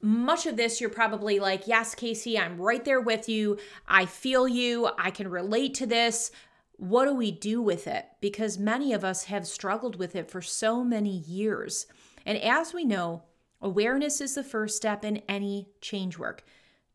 much 0.00 0.46
of 0.46 0.56
this, 0.56 0.80
you're 0.80 0.88
probably 0.88 1.38
like, 1.38 1.66
Yes, 1.66 1.94
Casey, 1.94 2.38
I'm 2.38 2.58
right 2.58 2.84
there 2.84 3.02
with 3.02 3.28
you. 3.28 3.58
I 3.86 4.06
feel 4.06 4.48
you. 4.48 4.88
I 4.98 5.10
can 5.10 5.28
relate 5.28 5.74
to 5.74 5.86
this. 5.86 6.30
What 6.76 7.06
do 7.06 7.14
we 7.14 7.30
do 7.30 7.62
with 7.62 7.86
it? 7.86 8.06
Because 8.20 8.58
many 8.58 8.92
of 8.92 9.04
us 9.04 9.24
have 9.24 9.46
struggled 9.46 9.96
with 9.96 10.16
it 10.16 10.30
for 10.30 10.42
so 10.42 10.82
many 10.82 11.18
years. 11.18 11.86
And 12.26 12.38
as 12.38 12.74
we 12.74 12.84
know, 12.84 13.22
awareness 13.60 14.20
is 14.20 14.34
the 14.34 14.42
first 14.42 14.76
step 14.76 15.04
in 15.04 15.22
any 15.28 15.68
change 15.80 16.18
work. 16.18 16.44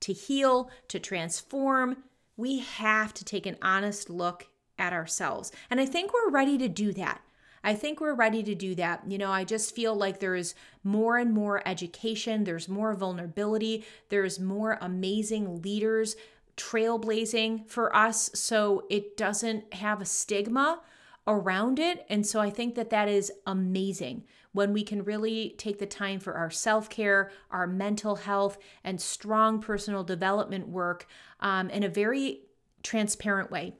To 0.02 0.14
heal, 0.14 0.70
to 0.88 1.00
transform, 1.00 2.04
we 2.38 2.60
have 2.60 3.14
to 3.16 3.26
take 3.26 3.46
an 3.46 3.58
honest 3.62 4.10
look 4.10 4.48
at 4.78 4.94
ourselves. 4.94 5.52
And 5.70 5.80
I 5.80 5.86
think 5.86 6.14
we're 6.14 6.32
ready 6.32 6.58
to 6.58 6.70
do 6.70 6.94
that. 6.94 7.22
I 7.64 7.76
think 7.76 8.00
we're 8.00 8.14
ready 8.14 8.42
to 8.44 8.56
do 8.56 8.76
that. 8.76 9.04
You 9.08 9.18
know, 9.18 9.32
I 9.32 9.44
just 9.44 9.76
feel 9.76 9.94
like 9.94 10.20
there's 10.20 10.56
more 10.84 11.18
and 11.18 11.34
more 11.34 11.62
education, 11.68 12.46
there's 12.46 12.70
more 12.70 12.94
vulnerability, 12.94 13.86
there's 14.08 14.40
more 14.40 14.78
amazing 14.82 15.62
leaders 15.62 16.16
trailblazing 16.60 17.68
for 17.68 17.96
us 17.96 18.30
so 18.34 18.84
it 18.90 19.18
doesn't 19.18 19.74
have 19.74 20.02
a 20.02 20.06
stigma 20.06 20.82
around 21.26 21.80
it. 21.80 22.06
And 22.10 22.26
so 22.26 22.40
I 22.40 22.50
think 22.50 22.76
that 22.76 22.90
that 22.90 23.08
is 23.08 23.32
amazing 23.48 24.26
when 24.52 24.74
we 24.74 24.84
can 24.84 25.04
really 25.04 25.56
take 25.58 25.80
the 25.80 25.86
time 25.86 26.20
for 26.20 26.34
our 26.34 26.50
self 26.50 26.90
care, 26.90 27.32
our 27.52 27.68
mental 27.68 28.18
health, 28.18 28.58
and 28.84 29.00
strong 29.00 29.62
personal 29.62 30.04
development 30.04 30.68
work 30.68 31.08
um, 31.40 31.70
in 31.70 31.84
a 31.84 31.90
very 31.90 32.42
transparent 32.84 33.52
way. 33.52 33.76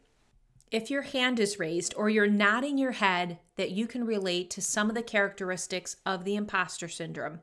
If 0.72 0.92
your 0.92 1.02
hand 1.02 1.40
is 1.40 1.60
raised 1.60 1.96
or 1.98 2.10
you're 2.10 2.28
nodding 2.28 2.78
your 2.78 2.92
head 2.92 3.40
that 3.56 3.72
you 3.72 3.88
can 3.88 4.06
relate 4.06 4.52
to 4.52 4.62
some 4.62 4.88
of 4.88 4.96
the 4.96 5.02
characteristics 5.02 5.96
of 6.06 6.24
the 6.24 6.36
imposter 6.36 6.88
syndrome, 6.88 7.40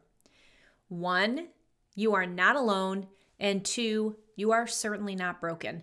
one, 0.89 1.49
you 1.97 2.15
are 2.15 2.27
not 2.27 2.55
alone, 2.55 3.09
and 3.41 3.65
two, 3.65 4.17
you 4.37 4.53
are 4.53 4.67
certainly 4.67 5.17
not 5.17 5.41
broken. 5.41 5.83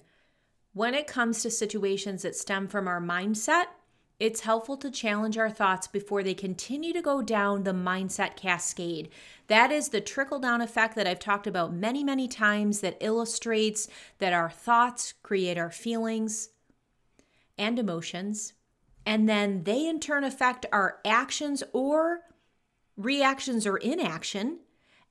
When 0.73 0.93
it 0.93 1.05
comes 1.05 1.41
to 1.41 1.51
situations 1.51 2.21
that 2.21 2.35
stem 2.35 2.67
from 2.67 2.87
our 2.87 3.01
mindset, 3.01 3.65
it's 4.19 4.41
helpful 4.41 4.77
to 4.77 4.89
challenge 4.89 5.37
our 5.37 5.49
thoughts 5.49 5.87
before 5.87 6.23
they 6.23 6.33
continue 6.33 6.93
to 6.93 7.01
go 7.01 7.21
down 7.21 7.63
the 7.63 7.71
mindset 7.71 8.37
cascade. 8.37 9.09
That 9.47 9.71
is 9.71 9.89
the 9.89 9.99
trickle 9.99 10.39
down 10.39 10.61
effect 10.61 10.95
that 10.95 11.07
I've 11.07 11.19
talked 11.19 11.47
about 11.47 11.73
many, 11.73 12.03
many 12.03 12.27
times 12.29 12.79
that 12.79 12.97
illustrates 13.01 13.89
that 14.19 14.31
our 14.31 14.49
thoughts 14.49 15.13
create 15.23 15.57
our 15.57 15.71
feelings, 15.71 16.49
and 17.57 17.77
emotions. 17.77 18.53
And 19.05 19.27
then 19.27 19.63
they 19.63 19.87
in 19.87 19.99
turn 19.99 20.23
affect 20.23 20.65
our 20.71 20.99
actions 21.05 21.63
or 21.73 22.21
reactions 22.95 23.67
or 23.67 23.77
inaction. 23.77 24.59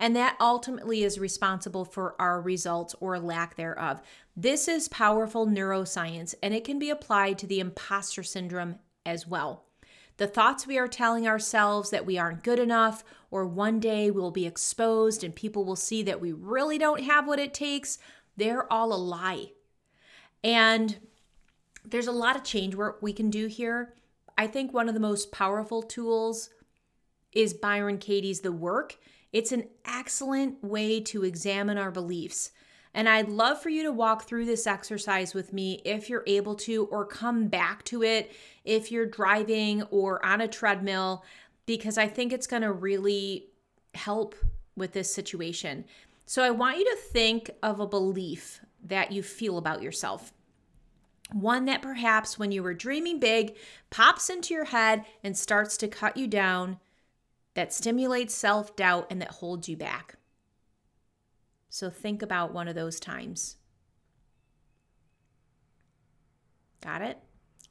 And 0.03 0.17
that 0.17 0.37
ultimately 0.41 1.05
is 1.05 1.21
responsible 1.21 1.85
for 1.85 2.17
our 2.19 2.41
results 2.41 2.93
or 2.99 3.21
lack 3.21 3.55
thereof. 3.55 4.03
This 4.37 4.67
is 4.67 4.89
powerful 4.89 5.47
neuroscience 5.47 6.35
and 6.43 6.53
it 6.53 6.65
can 6.65 6.81
be 6.81 6.91
applied 6.91 7.39
to 7.39 7.47
the 7.47 7.61
imposter 7.61 8.25
syndrome 8.25 8.81
as 9.07 9.29
well. 9.29 9.67
The 10.17 10.27
thoughts 10.27 10.67
we 10.67 10.77
are 10.77 10.89
telling 10.89 11.29
ourselves 11.29 11.91
that 11.91 12.05
we 12.05 12.19
aren't 12.19 12.43
good 12.43 12.59
enough, 12.59 13.05
or 13.31 13.47
one 13.47 13.79
day 13.79 14.11
we'll 14.11 14.33
be 14.33 14.45
exposed 14.45 15.23
and 15.23 15.37
people 15.37 15.65
will 15.65 15.77
see 15.77 16.03
that 16.03 16.21
we 16.21 16.33
really 16.33 16.79
don't 16.79 17.05
have 17.05 17.29
what 17.29 17.39
it 17.39 17.55
takes, 17.55 17.99
they're 18.37 18.71
all 18.73 18.93
a 18.93 18.97
lie. 18.97 19.53
And 20.43 20.99
there's 21.85 22.09
a 22.09 22.13
lot 22.13 22.35
of 22.35 22.43
change 22.43 22.75
work 22.75 22.99
we 23.01 23.13
can 23.13 23.31
do 23.31 23.47
here. 23.47 23.95
I 24.37 24.49
think 24.49 24.75
one 24.75 24.89
of 24.89 24.95
the 24.95 25.01
most 25.01 25.31
powerful 25.31 25.81
tools 25.81 26.51
is 27.33 27.55
Byron 27.55 27.99
Katie's 27.99 28.41
The 28.41 28.51
Work. 28.51 28.99
It's 29.33 29.53
an 29.53 29.69
excellent 29.85 30.63
way 30.63 31.01
to 31.01 31.25
examine 31.25 31.79
our 31.79 31.91
beliefs. 31.91 32.51
And 32.95 33.09
I'd 33.09 33.31
love 33.31 33.63
for 33.63 33.71
you 33.71 33.83
to 33.85 33.93
walk 33.93 34.25
through 34.25 34.45
this 34.45 34.67
exercise 34.67 35.33
with 35.33 35.53
me 35.53 35.81
if 35.85 36.11
you're 36.11 36.25
able 36.27 36.55
to, 36.57 36.85
or 36.87 37.07
come 37.07 37.49
back 37.49 37.85
to 37.85 38.03
it 38.03 38.33
if 38.65 38.93
you're 38.93 39.07
driving 39.07 39.83
or 39.85 40.25
on 40.25 40.43
a 40.43 40.49
treadmill, 40.49 41.25
because 41.65 41.97
I 41.97 42.07
think 42.09 42.33
it's 42.33 42.47
going 42.47 42.63
to 42.63 42.73
really 42.73 43.49
help 43.95 44.35
with 44.77 44.93
this 44.93 45.13
situation. 45.13 45.87
So 46.27 46.43
I 46.43 46.51
want 46.51 46.79
you 46.79 46.85
to 46.85 46.97
think 46.97 47.51
of 47.63 47.81
a 47.81 47.87
belief 47.87 48.61
that 48.85 49.13
you 49.13 49.23
feel 49.23 49.57
about 49.57 49.83
yourself. 49.83 50.33
One 51.33 51.65
that 51.65 51.81
perhaps 51.81 52.39
when 52.39 52.53
you 52.53 52.63
were 52.63 52.75
dreaming 52.75 53.19
big 53.19 53.57
pops 53.89 54.29
into 54.29 54.53
your 54.53 54.67
head 54.67 55.07
and 55.25 55.37
starts 55.37 55.79
to 55.79 55.89
cut 55.89 56.17
you 56.17 56.27
down, 56.27 56.79
that 57.55 57.73
stimulates 57.73 58.35
self 58.35 58.75
doubt 58.77 59.07
and 59.11 59.21
that 59.21 59.31
holds 59.31 59.69
you 59.69 59.77
back. 59.77 60.17
So 61.69 61.91
think 61.91 62.23
about 62.23 62.53
one 62.53 62.69
of 62.69 62.75
those 62.75 63.01
times. 63.01 63.57
Got 66.83 67.03
it? 67.03 67.19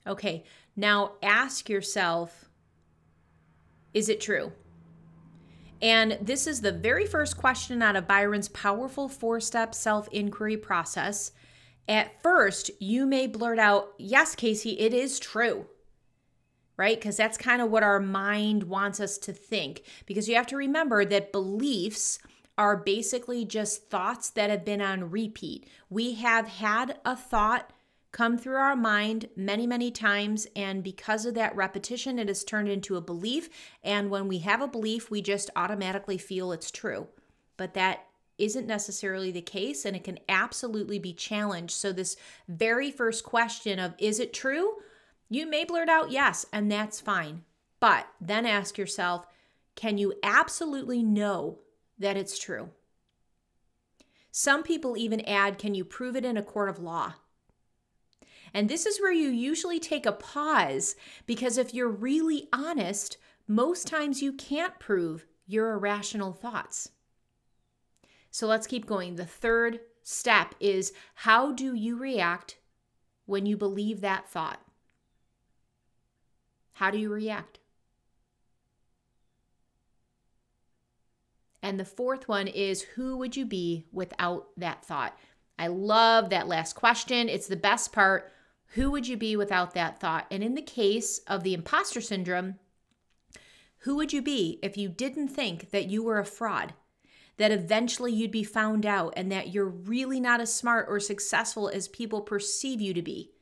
Okay, 0.07 0.43
now 0.75 1.13
ask 1.21 1.69
yourself 1.69 2.49
is 3.93 4.07
it 4.07 4.21
true? 4.21 4.53
And 5.81 6.17
this 6.21 6.47
is 6.47 6.61
the 6.61 6.71
very 6.71 7.05
first 7.05 7.37
question 7.37 7.81
out 7.81 7.95
of 7.95 8.07
Byron's 8.07 8.47
powerful 8.49 9.09
four 9.09 9.39
step 9.39 9.73
self 9.73 10.07
inquiry 10.09 10.57
process. 10.57 11.31
At 11.87 12.21
first, 12.21 12.71
you 12.79 13.05
may 13.05 13.27
blurt 13.27 13.59
out, 13.59 13.93
Yes, 13.97 14.35
Casey, 14.35 14.79
it 14.79 14.93
is 14.93 15.19
true. 15.19 15.65
Right? 16.81 16.99
Because 16.99 17.15
that's 17.15 17.37
kind 17.37 17.61
of 17.61 17.69
what 17.69 17.83
our 17.83 17.99
mind 17.99 18.63
wants 18.63 18.99
us 18.99 19.19
to 19.19 19.33
think. 19.33 19.83
Because 20.07 20.27
you 20.27 20.33
have 20.33 20.47
to 20.47 20.57
remember 20.57 21.05
that 21.05 21.31
beliefs 21.31 22.17
are 22.57 22.75
basically 22.75 23.45
just 23.45 23.91
thoughts 23.91 24.31
that 24.31 24.49
have 24.49 24.65
been 24.65 24.81
on 24.81 25.11
repeat. 25.11 25.69
We 25.91 26.15
have 26.15 26.47
had 26.47 26.97
a 27.05 27.15
thought 27.15 27.71
come 28.11 28.35
through 28.35 28.55
our 28.55 28.75
mind 28.75 29.29
many, 29.35 29.67
many 29.67 29.91
times. 29.91 30.47
And 30.55 30.83
because 30.83 31.27
of 31.27 31.35
that 31.35 31.55
repetition, 31.55 32.17
it 32.17 32.29
has 32.29 32.43
turned 32.43 32.67
into 32.67 32.95
a 32.95 33.01
belief. 33.01 33.47
And 33.83 34.09
when 34.09 34.27
we 34.27 34.39
have 34.39 34.59
a 34.59 34.67
belief, 34.67 35.11
we 35.11 35.21
just 35.21 35.51
automatically 35.55 36.17
feel 36.17 36.51
it's 36.51 36.71
true. 36.71 37.07
But 37.57 37.75
that 37.75 38.07
isn't 38.39 38.65
necessarily 38.65 39.29
the 39.29 39.41
case, 39.43 39.85
and 39.85 39.95
it 39.95 40.03
can 40.03 40.17
absolutely 40.27 40.97
be 40.97 41.13
challenged. 41.13 41.75
So, 41.75 41.91
this 41.91 42.17
very 42.47 42.89
first 42.89 43.23
question 43.23 43.77
of, 43.77 43.93
is 43.99 44.19
it 44.19 44.33
true? 44.33 44.77
You 45.31 45.47
may 45.47 45.63
blurt 45.63 45.87
out 45.87 46.11
yes, 46.11 46.45
and 46.51 46.69
that's 46.69 46.99
fine. 46.99 47.43
But 47.79 48.05
then 48.19 48.45
ask 48.45 48.77
yourself, 48.77 49.25
can 49.77 49.97
you 49.97 50.13
absolutely 50.21 51.01
know 51.01 51.59
that 51.97 52.17
it's 52.17 52.37
true? 52.37 52.71
Some 54.29 54.61
people 54.61 54.97
even 54.97 55.21
add, 55.21 55.57
can 55.57 55.73
you 55.73 55.85
prove 55.85 56.17
it 56.17 56.25
in 56.25 56.35
a 56.35 56.43
court 56.43 56.67
of 56.67 56.79
law? 56.79 57.13
And 58.53 58.67
this 58.67 58.85
is 58.85 58.99
where 58.99 59.13
you 59.13 59.29
usually 59.29 59.79
take 59.79 60.05
a 60.05 60.11
pause 60.11 60.97
because 61.25 61.57
if 61.57 61.73
you're 61.73 61.87
really 61.87 62.49
honest, 62.51 63.17
most 63.47 63.87
times 63.87 64.21
you 64.21 64.33
can't 64.33 64.79
prove 64.79 65.25
your 65.47 65.71
irrational 65.71 66.33
thoughts. 66.33 66.89
So 68.31 68.47
let's 68.47 68.67
keep 68.67 68.85
going. 68.85 69.15
The 69.15 69.25
third 69.25 69.79
step 70.03 70.55
is 70.59 70.91
how 71.15 71.53
do 71.53 71.73
you 71.73 71.97
react 71.97 72.57
when 73.27 73.45
you 73.45 73.55
believe 73.55 74.01
that 74.01 74.27
thought? 74.27 74.59
How 76.81 76.89
do 76.89 76.97
you 76.97 77.11
react? 77.13 77.59
And 81.61 81.79
the 81.79 81.85
fourth 81.85 82.27
one 82.27 82.47
is 82.47 82.81
who 82.81 83.17
would 83.17 83.37
you 83.37 83.45
be 83.45 83.85
without 83.91 84.47
that 84.57 84.83
thought? 84.83 85.15
I 85.59 85.67
love 85.67 86.31
that 86.31 86.47
last 86.47 86.73
question. 86.73 87.29
It's 87.29 87.45
the 87.45 87.55
best 87.55 87.93
part. 87.93 88.33
Who 88.69 88.89
would 88.89 89.07
you 89.07 89.15
be 89.15 89.35
without 89.35 89.75
that 89.75 89.99
thought? 89.99 90.25
And 90.31 90.43
in 90.43 90.55
the 90.55 90.63
case 90.63 91.19
of 91.27 91.43
the 91.43 91.53
imposter 91.53 92.01
syndrome, 92.01 92.55
who 93.81 93.95
would 93.97 94.11
you 94.11 94.23
be 94.23 94.57
if 94.63 94.75
you 94.75 94.89
didn't 94.89 95.27
think 95.27 95.69
that 95.69 95.87
you 95.87 96.01
were 96.01 96.17
a 96.17 96.25
fraud? 96.25 96.73
That 97.37 97.51
eventually 97.51 98.11
you'd 98.11 98.31
be 98.31 98.43
found 98.43 98.87
out 98.87 99.13
and 99.15 99.31
that 99.31 99.53
you're 99.53 99.69
really 99.69 100.19
not 100.19 100.41
as 100.41 100.51
smart 100.51 100.87
or 100.89 100.99
successful 100.99 101.69
as 101.69 101.87
people 101.87 102.21
perceive 102.21 102.81
you 102.81 102.95
to 102.95 103.03
be? 103.03 103.33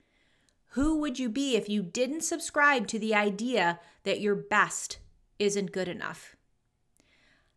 Who 0.74 1.00
would 1.00 1.18
you 1.18 1.30
be 1.30 1.56
if 1.56 1.68
you 1.68 1.82
didn't 1.82 2.22
subscribe 2.22 2.86
to 2.88 3.00
the 3.00 3.16
idea 3.16 3.80
that 4.04 4.22
your 4.22 4.36
best 4.36 5.00
isn't 5.40 5.72
good 5.72 5.88
enough? 5.88 6.36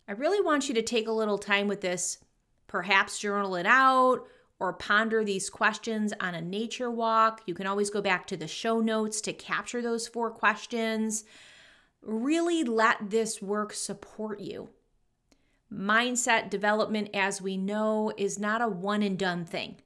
I 0.08 0.12
really 0.12 0.40
want 0.40 0.68
you 0.68 0.74
to 0.74 0.82
take 0.82 1.06
a 1.06 1.12
little 1.12 1.38
time 1.38 1.68
with 1.68 1.82
this, 1.82 2.18
perhaps 2.66 3.18
journal 3.18 3.54
it 3.56 3.66
out 3.66 4.26
or 4.58 4.72
ponder 4.72 5.24
these 5.24 5.50
questions 5.50 6.14
on 6.20 6.34
a 6.34 6.40
nature 6.40 6.90
walk. 6.90 7.42
You 7.46 7.54
can 7.54 7.66
always 7.66 7.90
go 7.90 8.00
back 8.00 8.26
to 8.28 8.36
the 8.36 8.48
show 8.48 8.80
notes 8.80 9.20
to 9.22 9.32
capture 9.32 9.82
those 9.82 10.08
four 10.08 10.30
questions. 10.30 11.24
Really 12.00 12.64
let 12.64 13.10
this 13.10 13.42
work 13.42 13.74
support 13.74 14.40
you. 14.40 14.70
Mindset 15.72 16.48
development, 16.48 17.10
as 17.12 17.42
we 17.42 17.56
know, 17.56 18.12
is 18.16 18.38
not 18.38 18.62
a 18.62 18.68
one 18.68 19.02
and 19.02 19.18
done 19.18 19.44
thing. 19.44 19.76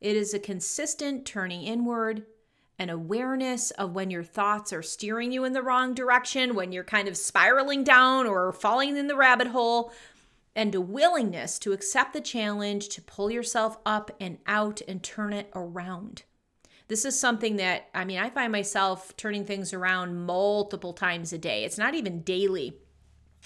It 0.00 0.16
is 0.16 0.32
a 0.32 0.38
consistent 0.38 1.26
turning 1.26 1.62
inward, 1.62 2.24
an 2.80 2.88
awareness 2.88 3.70
of 3.72 3.92
when 3.92 4.10
your 4.10 4.24
thoughts 4.24 4.72
are 4.72 4.82
steering 4.82 5.30
you 5.30 5.44
in 5.44 5.52
the 5.52 5.62
wrong 5.62 5.92
direction, 5.92 6.54
when 6.54 6.72
you're 6.72 6.82
kind 6.82 7.08
of 7.08 7.16
spiraling 7.16 7.84
down 7.84 8.26
or 8.26 8.50
falling 8.52 8.96
in 8.96 9.06
the 9.06 9.14
rabbit 9.14 9.48
hole, 9.48 9.92
and 10.56 10.74
a 10.74 10.80
willingness 10.80 11.58
to 11.58 11.72
accept 11.72 12.14
the 12.14 12.22
challenge 12.22 12.88
to 12.88 13.02
pull 13.02 13.30
yourself 13.30 13.76
up 13.84 14.10
and 14.18 14.38
out 14.46 14.80
and 14.88 15.02
turn 15.02 15.34
it 15.34 15.50
around. 15.54 16.22
This 16.88 17.04
is 17.04 17.20
something 17.20 17.56
that, 17.56 17.90
I 17.94 18.06
mean, 18.06 18.18
I 18.18 18.30
find 18.30 18.50
myself 18.50 19.14
turning 19.14 19.44
things 19.44 19.74
around 19.74 20.24
multiple 20.24 20.94
times 20.94 21.34
a 21.34 21.38
day. 21.38 21.64
It's 21.64 21.78
not 21.78 21.94
even 21.94 22.22
daily. 22.22 22.78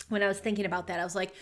When 0.09 0.23
I 0.23 0.29
was 0.29 0.39
thinking 0.39 0.65
about 0.65 0.87
that, 0.87 1.01
I 1.01 1.05
was 1.05 1.17
like, 1.17 1.35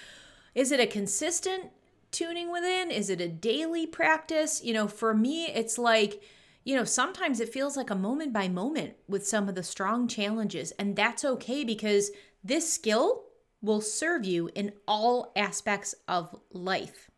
is 0.54 0.72
it 0.72 0.80
a 0.80 0.86
consistent 0.86 1.64
tuning 2.10 2.50
within? 2.50 2.90
Is 2.90 3.10
it 3.10 3.20
a 3.20 3.28
daily 3.28 3.86
practice? 3.86 4.64
You 4.64 4.72
know, 4.72 4.88
for 4.88 5.14
me, 5.14 5.44
it's 5.46 5.76
like, 5.76 6.22
you 6.64 6.76
know, 6.76 6.84
sometimes 6.84 7.40
it 7.40 7.52
feels 7.52 7.76
like 7.76 7.90
a 7.90 7.94
moment 7.94 8.32
by 8.32 8.48
moment 8.48 8.94
with 9.08 9.26
some 9.26 9.48
of 9.48 9.54
the 9.54 9.62
strong 9.62 10.06
challenges. 10.06 10.70
And 10.72 10.94
that's 10.94 11.24
okay 11.24 11.64
because 11.64 12.10
this 12.44 12.72
skill 12.72 13.24
will 13.60 13.80
serve 13.80 14.24
you 14.24 14.50
in 14.54 14.72
all 14.86 15.32
aspects 15.34 15.94
of 16.06 16.34
life. 16.50 17.10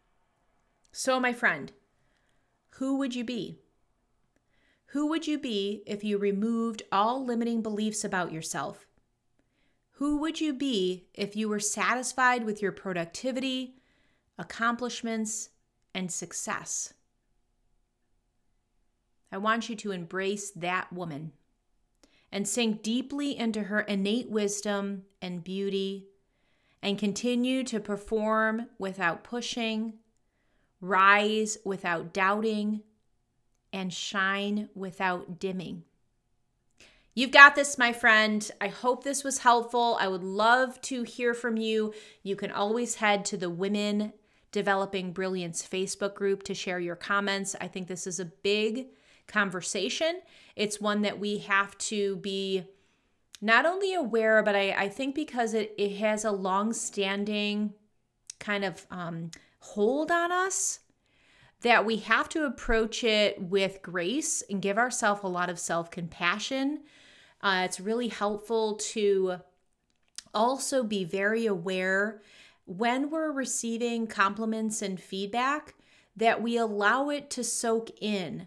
So, 0.93 1.21
my 1.21 1.33
friend, 1.33 1.73
who 2.79 2.97
would 2.99 3.15
you 3.15 3.25
be? 3.25 3.59
Who 4.89 5.09
would 5.09 5.27
you 5.27 5.39
be 5.39 5.83
if 5.87 6.05
you 6.05 6.19
removed 6.19 6.83
all 6.93 7.25
limiting 7.25 7.63
beliefs 7.63 8.05
about 8.05 8.33
yourself? 8.33 8.87
Who 9.99 10.19
would 10.19 10.41
you 10.41 10.53
be 10.53 11.07
if 11.15 11.37
you 11.37 11.49
were 11.49 11.61
satisfied 11.61 12.45
with 12.45 12.63
your 12.63 12.73
productivity, 12.73 13.77
accomplishments, 14.39 15.51
and 15.95 16.11
success? 16.11 16.94
I 19.35 19.37
want 19.37 19.69
you 19.69 19.75
to 19.75 19.91
embrace 19.91 20.53
that 20.53 20.93
woman 20.93 21.33
and 22.31 22.47
sink 22.47 22.85
deeply 22.85 23.37
into 23.37 23.65
her 23.65 23.81
innate 23.81 24.31
wisdom 24.31 25.07
and 25.21 25.43
beauty 25.43 26.07
and 26.81 26.97
continue 26.97 27.65
to 27.65 27.81
perform 27.81 28.69
without 28.79 29.25
pushing, 29.25 29.95
rise 30.81 31.59
without 31.65 32.15
doubting, 32.15 32.83
and 33.73 33.93
shine 33.93 34.69
without 34.73 35.41
dimming. 35.41 35.83
You've 37.13 37.33
got 37.33 37.57
this, 37.57 37.77
my 37.77 37.93
friend. 37.93 38.49
I 38.61 38.69
hope 38.69 39.03
this 39.03 39.25
was 39.25 39.39
helpful. 39.39 39.99
I 40.01 40.07
would 40.07 40.23
love 40.23 40.81
to 40.83 41.03
hear 41.03 41.35
from 41.35 41.57
you. 41.57 41.93
You 42.23 42.37
can 42.37 42.53
always 42.53 42.95
head 42.95 43.25
to 43.27 43.37
the 43.37 43.51
Women 43.51 44.13
Developing 44.53 45.11
Brilliance 45.13 45.67
Facebook 45.67 46.15
group 46.15 46.45
to 46.45 46.55
share 46.55 46.79
your 46.79 46.95
comments. 46.95 47.57
I 47.61 47.67
think 47.67 47.89
this 47.89 48.07
is 48.07 48.21
a 48.21 48.27
big 48.27 48.91
conversation. 49.27 50.21
It's 50.57 50.81
one 50.81 51.03
that 51.03 51.19
we 51.19 51.39
have 51.39 51.77
to 51.79 52.17
be 52.17 52.65
not 53.41 53.67
only 53.67 53.95
aware, 53.95 54.43
but 54.43 54.55
I, 54.55 54.71
I 54.73 54.89
think 54.89 55.15
because 55.15 55.55
it, 55.55 55.75
it 55.77 55.97
has 55.97 56.25
a 56.25 56.31
long 56.31 56.73
standing 56.73 57.75
kind 58.39 58.65
of 58.65 58.87
um, 58.91 59.31
hold 59.59 60.11
on 60.11 60.31
us, 60.33 60.81
that 61.63 61.87
we 61.87 61.97
have 61.97 62.29
to 62.29 62.45
approach 62.45 63.03
it 63.03 63.41
with 63.41 63.81
grace 63.83 64.43
and 64.51 64.61
give 64.61 64.77
ourselves 64.77 65.23
a 65.23 65.29
lot 65.29 65.49
of 65.49 65.59
self 65.59 65.91
compassion. 65.91 66.81
Uh, 67.41 67.63
it's 67.65 67.81
really 67.81 68.09
helpful 68.09 68.77
to 68.77 69.37
also 70.35 70.83
be 70.83 71.05
very 71.05 71.47
aware 71.47 72.21
when 72.67 73.11
we're 73.11 73.33
receiving 73.33 74.07
compliments 74.07 74.83
and 74.83 75.01
feedback 75.01 75.75
that 76.17 76.43
we 76.43 76.57
allow 76.57 77.09
it 77.09 77.31
to 77.31 77.45
soak 77.45 77.91
in 78.01 78.47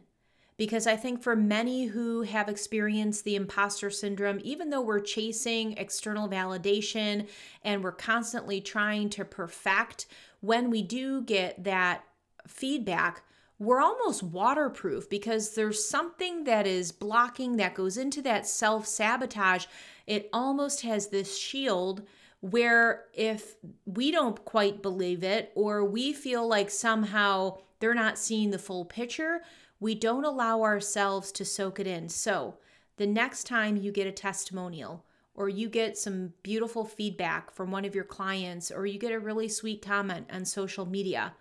because 0.57 0.87
I 0.87 0.95
think 0.95 1.21
for 1.21 1.35
many 1.35 1.85
who 1.85 2.23
have 2.23 2.49
experienced 2.49 3.23
the 3.23 3.35
imposter 3.35 3.89
syndrome, 3.89 4.39
even 4.43 4.71
though 4.71 4.81
we're 4.81 4.99
chasing 4.99 5.73
external 5.73 6.27
validation 6.27 7.27
and 7.63 7.83
we're 7.83 7.91
constantly 7.91 8.59
trying 8.59 9.09
to 9.11 9.23
perfect, 9.23 10.07
when 10.41 10.71
we 10.71 10.81
do 10.81 11.21
get 11.21 11.63
that 11.63 12.03
feedback, 12.47 13.23
we're 13.59 13.81
almost 13.81 14.23
waterproof 14.23 15.09
because 15.09 15.55
there's 15.55 15.83
something 15.83 16.43
that 16.43 16.67
is 16.67 16.91
blocking 16.91 17.57
that 17.57 17.75
goes 17.75 17.97
into 17.97 18.21
that 18.23 18.47
self 18.47 18.85
sabotage. 18.87 19.65
It 20.05 20.29
almost 20.33 20.81
has 20.81 21.07
this 21.07 21.37
shield 21.37 22.03
where 22.41 23.05
if 23.13 23.55
we 23.85 24.11
don't 24.11 24.43
quite 24.45 24.81
believe 24.81 25.23
it 25.23 25.51
or 25.55 25.83
we 25.83 26.13
feel 26.13 26.47
like 26.47 26.69
somehow 26.69 27.57
they're 27.79 27.95
not 27.95 28.17
seeing 28.17 28.51
the 28.51 28.59
full 28.59 28.85
picture, 28.85 29.41
we 29.79 29.95
don't 29.95 30.25
allow 30.25 30.61
ourselves 30.63 31.31
to 31.33 31.45
soak 31.45 31.79
it 31.79 31.87
in. 31.87 32.09
So, 32.09 32.57
the 32.97 33.07
next 33.07 33.43
time 33.43 33.77
you 33.77 33.91
get 33.91 34.07
a 34.07 34.11
testimonial, 34.11 35.05
or 35.35 35.49
you 35.49 35.69
get 35.69 35.97
some 35.97 36.33
beautiful 36.41 36.83
feedback 36.83 37.51
from 37.51 37.69
one 37.69 37.85
of 37.85 37.93
your 37.93 38.03
clients, 38.03 38.71
or 38.71 38.87
you 38.87 38.97
get 38.97 39.11
a 39.11 39.19
really 39.19 39.47
sweet 39.47 39.83
comment 39.83 40.27
on 40.31 40.45
social 40.45 40.85
media, 40.85 41.33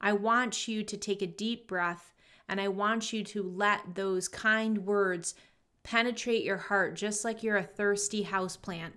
I 0.00 0.12
want 0.12 0.66
you 0.66 0.82
to 0.82 0.96
take 0.96 1.22
a 1.22 1.26
deep 1.26 1.68
breath 1.68 2.12
and 2.48 2.60
I 2.60 2.68
want 2.68 3.12
you 3.12 3.24
to 3.24 3.42
let 3.42 3.94
those 3.94 4.28
kind 4.28 4.78
words 4.78 5.34
penetrate 5.82 6.44
your 6.44 6.56
heart 6.56 6.94
just 6.94 7.24
like 7.24 7.42
you're 7.42 7.56
a 7.56 7.62
thirsty 7.62 8.24
houseplant. 8.24 8.92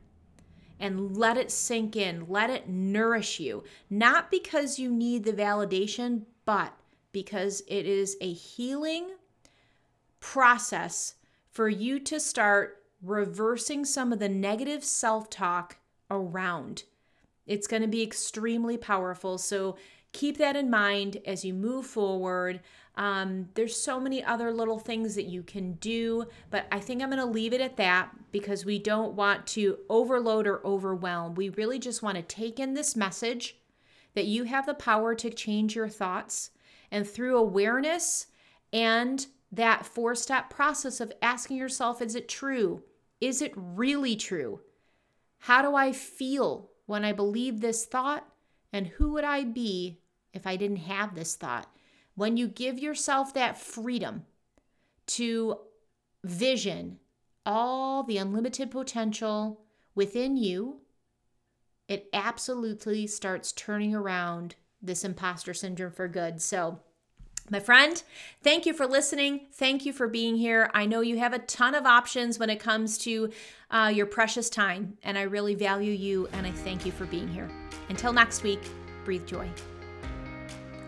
And 0.79 1.17
let 1.17 1.35
it 1.35 1.51
sink 1.51 1.97
in, 1.97 2.25
let 2.29 2.49
it 2.49 2.69
nourish 2.69 3.39
you. 3.39 3.65
Not 3.89 4.31
because 4.31 4.79
you 4.79 4.89
need 4.89 5.25
the 5.25 5.33
validation, 5.33 6.23
but 6.45 6.73
because 7.11 7.61
it 7.67 7.85
is 7.85 8.17
a 8.21 8.31
healing 8.31 9.09
process 10.19 11.15
for 11.51 11.69
you 11.69 11.99
to 11.99 12.19
start 12.19 12.83
reversing 13.01 13.85
some 13.85 14.11
of 14.11 14.19
the 14.19 14.29
negative 14.29 14.83
self 14.83 15.29
talk 15.29 15.77
around. 16.11 16.83
It's 17.47 17.67
going 17.67 17.81
to 17.81 17.87
be 17.87 18.03
extremely 18.03 18.77
powerful. 18.77 19.37
So 19.37 19.77
keep 20.11 20.37
that 20.37 20.55
in 20.55 20.69
mind 20.69 21.17
as 21.25 21.45
you 21.45 21.53
move 21.53 21.85
forward. 21.85 22.61
Um, 22.95 23.49
there's 23.53 23.81
so 23.81 23.99
many 23.99 24.23
other 24.23 24.51
little 24.51 24.77
things 24.77 25.15
that 25.15 25.25
you 25.25 25.41
can 25.41 25.73
do, 25.73 26.25
but 26.49 26.67
I 26.71 26.79
think 26.79 27.01
I'm 27.01 27.09
going 27.09 27.21
to 27.21 27.25
leave 27.25 27.53
it 27.53 27.61
at 27.61 27.77
that 27.77 28.09
because 28.31 28.65
we 28.65 28.77
don't 28.77 29.13
want 29.13 29.47
to 29.47 29.77
overload 29.89 30.47
or 30.47 30.65
overwhelm. 30.65 31.35
We 31.35 31.49
really 31.49 31.79
just 31.79 32.03
want 32.03 32.17
to 32.17 32.21
take 32.21 32.59
in 32.59 32.73
this 32.73 32.95
message 32.95 33.55
that 34.15 34.25
you 34.25 34.43
have 34.43 34.65
the 34.65 34.73
power 34.73 35.15
to 35.15 35.29
change 35.29 35.75
your 35.75 35.87
thoughts. 35.87 36.51
And 36.91 37.07
through 37.07 37.37
awareness 37.37 38.27
and 38.73 39.25
that 39.51 39.85
four 39.85 40.15
step 40.15 40.49
process 40.49 40.99
of 40.99 41.13
asking 41.21 41.57
yourself, 41.57 42.01
is 42.01 42.15
it 42.15 42.29
true? 42.29 42.83
Is 43.21 43.41
it 43.41 43.53
really 43.55 44.15
true? 44.15 44.61
How 45.39 45.61
do 45.61 45.75
I 45.75 45.91
feel 45.91 46.69
when 46.85 47.03
I 47.03 47.11
believe 47.11 47.61
this 47.61 47.85
thought? 47.85 48.27
And 48.71 48.87
who 48.87 49.13
would 49.13 49.23
I 49.23 49.43
be 49.43 49.99
if 50.33 50.45
I 50.45 50.55
didn't 50.55 50.77
have 50.77 51.15
this 51.15 51.35
thought? 51.35 51.67
When 52.15 52.37
you 52.37 52.47
give 52.47 52.77
yourself 52.77 53.33
that 53.33 53.57
freedom 53.57 54.25
to 55.07 55.57
vision 56.23 56.99
all 57.45 58.03
the 58.03 58.17
unlimited 58.17 58.69
potential 58.69 59.61
within 59.95 60.37
you, 60.37 60.81
it 61.87 62.07
absolutely 62.13 63.07
starts 63.07 63.51
turning 63.51 63.95
around 63.95 64.55
this 64.81 65.03
imposter 65.03 65.53
syndrome 65.53 65.91
for 65.91 66.07
good. 66.07 66.41
So, 66.41 66.79
my 67.51 67.59
friend, 67.59 68.01
thank 68.43 68.65
you 68.65 68.73
for 68.73 68.85
listening. 68.85 69.47
Thank 69.53 69.85
you 69.85 69.91
for 69.91 70.07
being 70.07 70.35
here. 70.35 70.69
I 70.73 70.85
know 70.85 71.01
you 71.01 71.17
have 71.17 71.33
a 71.33 71.39
ton 71.39 71.73
of 71.73 71.85
options 71.85 72.37
when 72.37 72.49
it 72.49 72.59
comes 72.59 72.97
to 72.99 73.31
uh, 73.71 73.91
your 73.93 74.05
precious 74.05 74.51
time, 74.51 74.97
and 75.03 75.17
I 75.17 75.23
really 75.23 75.55
value 75.55 75.91
you 75.91 76.29
and 76.33 76.45
I 76.45 76.51
thank 76.51 76.85
you 76.85 76.91
for 76.91 77.05
being 77.05 77.27
here. 77.27 77.49
Until 77.89 78.13
next 78.13 78.43
week, 78.43 78.61
breathe 79.03 79.25
joy. 79.25 79.49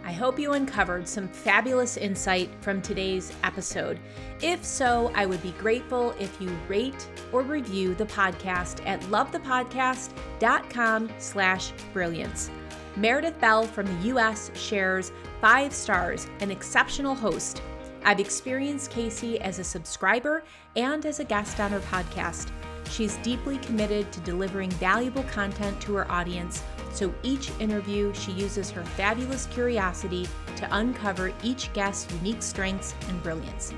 I 0.04 0.12
hope 0.12 0.40
you 0.40 0.54
uncovered 0.54 1.08
some 1.08 1.28
fabulous 1.28 1.96
insight 1.96 2.50
from 2.62 2.82
today's 2.82 3.32
episode. 3.44 4.00
If 4.42 4.66
so, 4.66 5.12
I 5.16 5.28
would 5.28 5.44
be 5.44 5.52
grateful 5.52 6.16
if 6.20 6.42
you 6.42 6.50
rate 6.68 7.08
or 7.32 7.44
review 7.44 7.94
the 7.96 8.08
podcast 8.08 8.84
at 8.86 9.00
lovethepodcast.com 9.02 11.10
slash 11.20 11.72
brilliance. 11.94 12.50
Meredith 12.98 13.40
Bell 13.40 13.64
from 13.64 13.86
the 13.86 14.10
US 14.10 14.52
shares 14.54 15.12
five 15.40 15.74
stars, 15.74 16.28
an 16.42 16.52
exceptional 16.52 17.16
host. 17.16 17.62
I've 18.04 18.20
experienced 18.20 18.92
Casey 18.92 19.40
as 19.40 19.60
a 19.60 19.64
subscriber 19.64 20.44
and 20.76 21.06
as 21.06 21.20
a 21.20 21.24
guest 21.24 21.60
on 21.60 21.72
her 21.72 21.80
podcast. 21.80 22.50
She's 22.90 23.16
deeply 23.18 23.58
committed 23.60 24.12
to 24.12 24.20
delivering 24.22 24.72
valuable 24.72 25.24
content 25.24 25.80
to 25.82 25.96
her 25.96 26.12
audience, 26.12 26.64
so 26.92 27.14
each 27.24 27.52
interview 27.60 28.14
she 28.14 28.34
uses 28.34 28.70
her 28.72 28.84
fabulous 28.84 29.46
curiosity 29.46 30.28
to 30.58 30.68
uncover 30.76 31.32
each 31.44 31.72
guest's 31.72 32.12
unique 32.16 32.44
strengths 32.44 32.94
and 33.08 33.24
brilliance. 33.24 33.74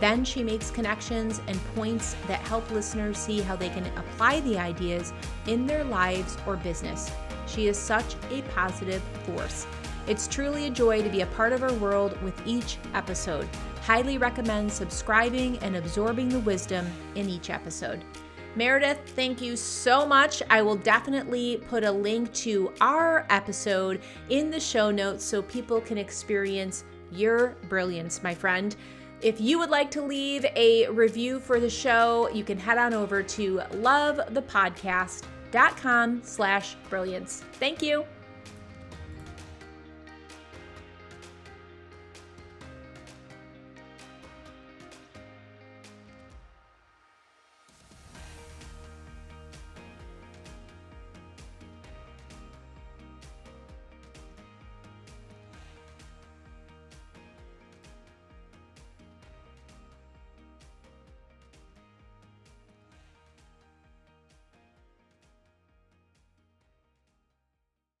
Then 0.00 0.24
she 0.24 0.42
makes 0.42 0.70
connections 0.70 1.40
and 1.46 1.58
points 1.76 2.16
that 2.26 2.40
help 2.40 2.68
listeners 2.72 3.16
see 3.16 3.40
how 3.40 3.54
they 3.54 3.68
can 3.68 3.86
apply 3.96 4.40
the 4.40 4.58
ideas 4.58 5.12
in 5.46 5.66
their 5.66 5.84
lives 5.84 6.36
or 6.46 6.56
business. 6.56 7.10
She 7.46 7.68
is 7.68 7.78
such 7.78 8.14
a 8.30 8.42
positive 8.54 9.02
force. 9.24 9.66
It's 10.06 10.28
truly 10.28 10.66
a 10.66 10.70
joy 10.70 11.02
to 11.02 11.08
be 11.08 11.22
a 11.22 11.26
part 11.26 11.52
of 11.52 11.60
her 11.60 11.72
world 11.74 12.20
with 12.22 12.40
each 12.46 12.78
episode. 12.94 13.48
Highly 13.82 14.18
recommend 14.18 14.72
subscribing 14.72 15.58
and 15.58 15.76
absorbing 15.76 16.28
the 16.28 16.40
wisdom 16.40 16.86
in 17.14 17.28
each 17.28 17.50
episode. 17.50 18.04
Meredith, 18.54 19.00
thank 19.14 19.42
you 19.42 19.56
so 19.56 20.06
much. 20.06 20.42
I 20.48 20.62
will 20.62 20.76
definitely 20.76 21.62
put 21.68 21.84
a 21.84 21.90
link 21.90 22.32
to 22.34 22.72
our 22.80 23.26
episode 23.30 24.00
in 24.30 24.50
the 24.50 24.60
show 24.60 24.90
notes 24.90 25.24
so 25.24 25.42
people 25.42 25.80
can 25.80 25.98
experience 25.98 26.84
your 27.12 27.56
brilliance, 27.68 28.22
my 28.22 28.34
friend. 28.34 28.74
If 29.20 29.40
you 29.40 29.58
would 29.58 29.70
like 29.70 29.90
to 29.92 30.02
leave 30.02 30.44
a 30.56 30.88
review 30.88 31.40
for 31.40 31.60
the 31.60 31.70
show, 31.70 32.28
you 32.30 32.44
can 32.44 32.58
head 32.58 32.78
on 32.78 32.94
over 32.94 33.22
to 33.22 33.56
lovethepodcast.com 33.72 35.35
slash 36.22 36.76
brilliance. 36.90 37.42
Thank 37.54 37.82
you. 37.82 38.04